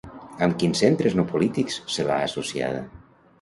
[0.45, 2.83] Amb quins centres no polítics se l'ha associada?